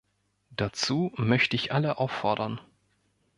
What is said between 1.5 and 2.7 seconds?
ich alle auffordern.